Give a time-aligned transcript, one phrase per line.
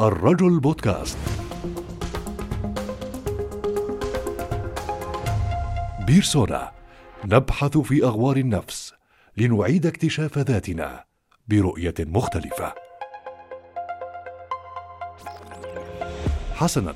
[0.00, 1.18] الرجل بودكاست.
[6.06, 6.70] بيرسونا
[7.24, 8.94] نبحث في أغوار النفس
[9.36, 11.04] لنعيد اكتشاف ذاتنا
[11.48, 12.74] برؤية مختلفة.
[16.54, 16.94] حسنا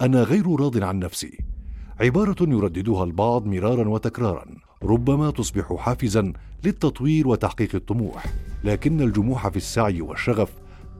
[0.00, 1.38] أنا غير راض عن نفسي.
[2.00, 4.46] عبارة يرددها البعض مرارا وتكرارا
[4.82, 6.32] ربما تصبح حافزا
[6.64, 8.26] للتطوير وتحقيق الطموح
[8.64, 10.50] لكن الجموح في السعي والشغف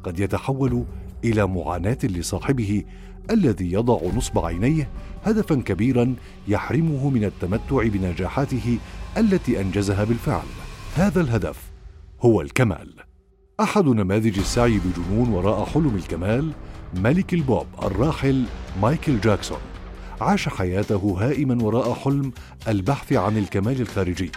[0.05, 0.85] قد يتحول
[1.25, 2.85] إلى معاناة لصاحبه
[3.31, 4.89] الذي يضع نصب عينيه
[5.25, 6.15] هدفا كبيرا
[6.49, 8.79] يحرمه من التمتع بنجاحاته
[9.17, 10.47] التي أنجزها بالفعل.
[10.95, 11.57] هذا الهدف
[12.21, 12.95] هو الكمال.
[13.61, 16.53] أحد نماذج السعي بجنون وراء حلم الكمال
[16.95, 18.45] ملك البوب الراحل
[18.83, 19.59] مايكل جاكسون.
[20.21, 22.33] عاش حياته هائما وراء حلم
[22.69, 24.31] البحث عن الكمال الخارجي.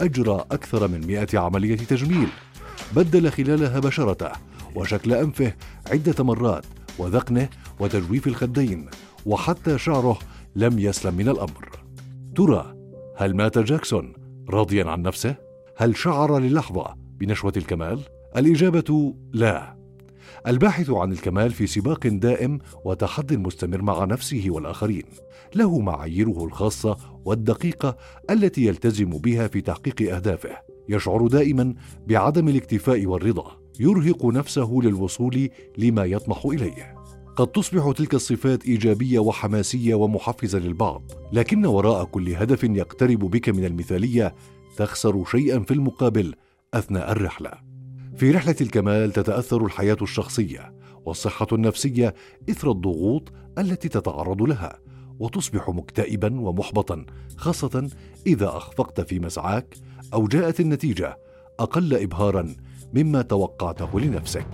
[0.00, 2.28] أجرى أكثر من مئة عملية تجميل.
[2.96, 4.30] بدل خلالها بشرته
[4.74, 5.52] وشكل أنفه
[5.90, 6.64] عدة مرات
[6.98, 7.48] وذقنه
[7.80, 8.86] وتجويف الخدين
[9.26, 10.18] وحتى شعره
[10.56, 11.68] لم يسلم من الأمر
[12.36, 12.74] ترى
[13.16, 14.12] هل مات جاكسون
[14.48, 15.36] راضيا عن نفسه؟
[15.76, 18.00] هل شعر للحظة بنشوة الكمال؟
[18.36, 19.76] الإجابة لا
[20.46, 25.04] الباحث عن الكمال في سباق دائم وتحد مستمر مع نفسه والآخرين
[25.54, 27.96] له معاييره الخاصة والدقيقة
[28.30, 31.74] التي يلتزم بها في تحقيق أهدافه يشعر دائما
[32.06, 36.94] بعدم الاكتفاء والرضا يرهق نفسه للوصول لما يطمح إليه.
[37.36, 43.64] قد تصبح تلك الصفات إيجابية وحماسية ومحفزة للبعض لكن وراء كل هدف يقترب بك من
[43.64, 44.34] المثالية
[44.76, 46.34] تخسر شيئا في المقابل
[46.74, 47.50] أثناء الرحلة.
[48.16, 52.14] في رحلة الكمال تتأثر الحياة الشخصية والصحة النفسية
[52.50, 54.78] إثر الضغوط التي تتعرض لها
[55.18, 57.90] وتصبح مكتئبا ومحبطا خاصة
[58.26, 59.74] إذا أخفقت في مسعاك
[60.14, 61.18] أو جاءت النتيجة
[61.60, 62.54] أقل ابهارا
[62.94, 64.46] مما توقعته لنفسك.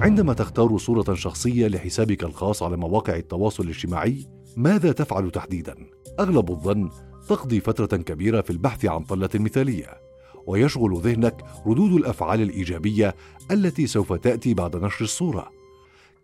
[0.00, 4.26] عندما تختار صورة شخصية لحسابك الخاص على مواقع التواصل الاجتماعي
[4.56, 5.76] ماذا تفعل تحديدا؟
[6.20, 6.90] أغلب الظن
[7.28, 10.00] تقضي فترة كبيرة في البحث عن طلة مثاليه
[10.46, 13.14] ويشغل ذهنك ردود الأفعال الإيجابية
[13.50, 15.50] التي سوف تأتي بعد نشر الصورة.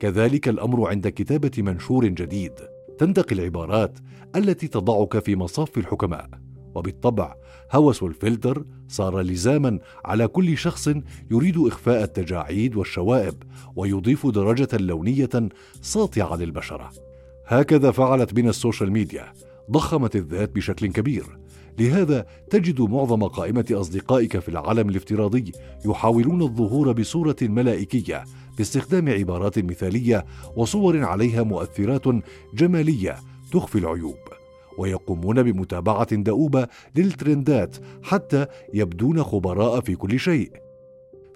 [0.00, 2.52] كذلك الأمر عند كتابة منشور جديد.
[2.98, 3.98] تنتقي العبارات
[4.36, 6.28] التي تضعك في مصاف الحكماء.
[6.74, 7.34] وبالطبع
[7.72, 10.90] هوس الفلتر صار لزاما على كل شخص
[11.30, 13.42] يريد إخفاء التجاعيد والشوائب
[13.76, 15.48] ويضيف درجة لونية
[15.80, 16.90] ساطعة للبشرة.
[17.46, 19.32] هكذا فعلت بنا السوشيال ميديا
[19.70, 21.38] ضخمت الذات بشكل كبير.
[21.78, 25.53] لهذا تجد معظم قائمة أصدقائك في العالم الافتراضي
[25.84, 28.25] يحاولون الظهور بصورة ملائكية
[28.59, 30.26] باستخدام عبارات مثالية
[30.56, 32.03] وصور عليها مؤثرات
[32.54, 33.16] جمالية
[33.53, 34.19] تخفي العيوب
[34.78, 40.50] ويقومون بمتابعة دؤوبة للترندات حتى يبدون خبراء في كل شيء.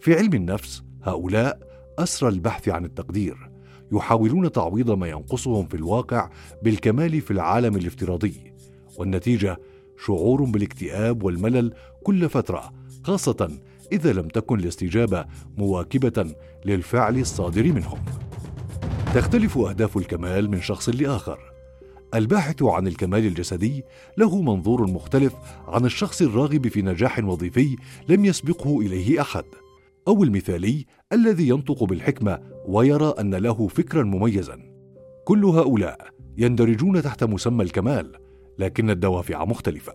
[0.01, 1.59] في علم النفس هؤلاء
[1.99, 3.51] أسرى البحث عن التقدير
[3.93, 6.31] يحاولون تعويض ما ينقصهم في الواقع
[6.63, 8.53] بالكمال في العالم الافتراضي
[8.99, 9.59] والنتيجة
[10.05, 11.73] شعور بالاكتئاب والملل
[12.03, 12.73] كل فترة
[13.05, 13.51] خاصة
[13.93, 15.25] إذا لم تكن الاستجابة
[15.59, 16.35] مواكبة
[16.65, 17.99] للفعل الصادر منهم.
[19.15, 21.39] تختلف أهداف الكمال من شخص لآخر.
[22.15, 23.85] الباحث عن الكمال الجسدي
[24.17, 25.35] له منظور مختلف
[25.69, 27.77] عن الشخص الراغب في نجاح وظيفي
[28.09, 29.45] لم يسبقه إليه أحد.
[30.09, 34.59] أو المثالي الذي ينطق بالحكمة ويرى أن له فكرا مميزا.
[35.25, 38.20] كل هؤلاء يندرجون تحت مسمى الكمال
[38.61, 39.93] لكن الدوافع مختلفة.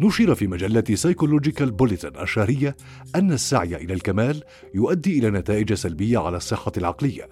[0.00, 2.76] نشر في مجلة Psychological Bulletin الشهرية
[3.14, 4.42] أن السعي إلى الكمال
[4.74, 7.28] يؤدي إلى نتائج سلبية على الصحة العقلية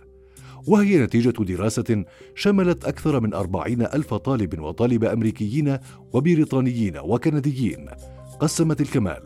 [0.67, 2.05] وهي نتيجة دراسة
[2.35, 5.79] شملت أكثر من أربعين ألف طالب وطالبة أمريكيين
[6.13, 7.89] وبريطانيين وكنديين
[8.41, 9.23] قسمت الكمال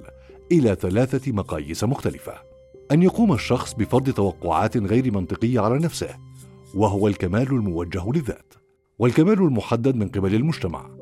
[0.53, 2.33] إلى ثلاثة مقاييس مختلفة.
[2.93, 6.09] أن يقوم الشخص بفرض توقعات غير منطقية على نفسه
[6.75, 8.55] وهو الكمال الموجه للذات
[8.99, 10.98] والكمال المحدد من قبل المجتمع.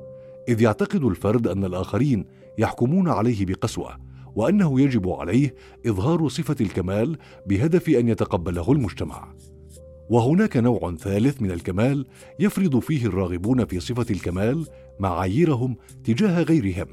[0.48, 2.24] إذ يعتقد الفرد أن الآخرين
[2.58, 3.96] يحكمون عليه بقسوة
[4.34, 5.54] وأنه يجب عليه
[5.86, 9.34] إظهار صفة الكمال بهدف أن يتقبله المجتمع.
[10.10, 12.06] وهناك نوع ثالث من الكمال
[12.38, 14.66] يفرض فيه الراغبون في صفة الكمال
[15.00, 16.86] معاييرهم تجاه غيرهم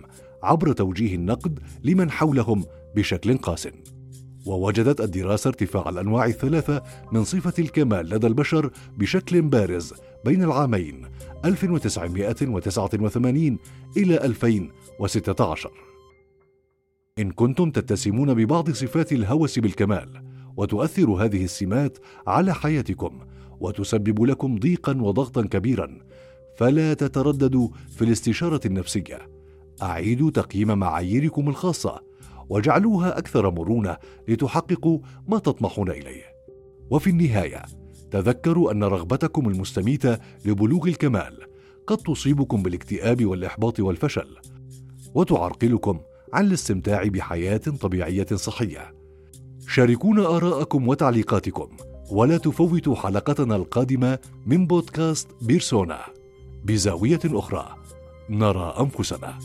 [0.43, 2.65] عبر توجيه النقد لمن حولهم
[2.95, 3.67] بشكل قاس.
[4.45, 9.93] ووجدت الدراسة ارتفاع الأنواع الثلاثة من صفة الكمال لدى البشر بشكل بارز
[10.25, 11.05] بين العامين
[11.45, 13.57] 1989
[13.97, 15.71] إلى 2016
[17.19, 20.23] إن كنتم تتسمون ببعض صفات الهوس بالكمال
[20.57, 21.97] وتؤثر هذه السمات
[22.27, 23.19] على حياتكم
[23.59, 25.99] وتسبب لكم ضيقا وضغطا كبيرا
[26.57, 29.29] فلا تترددوا في الاستشارة النفسية.
[29.81, 32.01] أعيدوا تقييم معاييركم الخاصة
[32.49, 33.97] وجعلوها أكثر مرونة
[34.27, 36.23] لتحققوا ما تطمحون إليه.
[36.89, 37.61] وفي النهاية
[38.11, 41.39] تذكروا أن رغبتكم المستميتة لبلوغ الكمال
[41.87, 44.37] قد تصيبكم بالاكتئاب والإحباط والفشل
[45.15, 45.99] وتعرقلكم
[46.33, 48.93] عن الاستمتاع بحياة طبيعية صحية.
[49.67, 51.67] شاركونا آراءكم وتعليقاتكم
[52.11, 55.99] ولا تفوتوا حلقتنا القادمة من بودكاست بيرسونا.
[56.63, 57.75] بزاوية أخرى
[58.29, 59.39] نرى أنفسنا.